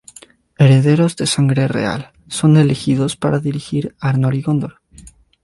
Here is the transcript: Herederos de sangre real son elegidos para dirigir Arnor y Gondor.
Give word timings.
Herederos 0.57 1.15
de 1.15 1.27
sangre 1.27 1.67
real 1.67 2.09
son 2.27 2.57
elegidos 2.57 3.15
para 3.15 3.37
dirigir 3.37 3.95
Arnor 3.99 4.33
y 4.33 4.41
Gondor. 4.41 4.81